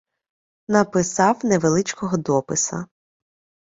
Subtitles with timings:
[0.67, 2.87] Написав невеличкого дописа